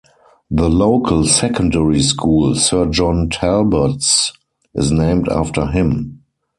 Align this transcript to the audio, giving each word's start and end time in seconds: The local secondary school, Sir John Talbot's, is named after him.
The 0.49 0.67
local 0.67 1.25
secondary 1.27 2.01
school, 2.01 2.55
Sir 2.55 2.87
John 2.87 3.29
Talbot's, 3.29 4.33
is 4.73 4.91
named 4.91 5.29
after 5.29 5.67
him. 5.67 6.23